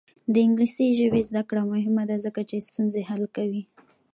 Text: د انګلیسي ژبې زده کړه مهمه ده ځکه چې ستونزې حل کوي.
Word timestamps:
د 0.33 0.35
انګلیسي 0.45 0.87
ژبې 0.99 1.21
زده 1.29 1.41
کړه 1.49 1.63
مهمه 1.73 2.03
ده 2.09 2.15
ځکه 2.25 2.41
چې 2.49 2.65
ستونزې 2.67 3.01
حل 3.09 3.23
کوي. 3.35 3.61